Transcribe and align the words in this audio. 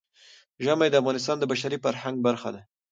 ژمی 0.65 0.87
د 0.89 0.95
افغانستان 1.01 1.35
د 1.39 1.43
بشري 1.51 1.77
فرهنګ 1.85 2.15
برخه 2.27 2.49
ده. 2.55 2.61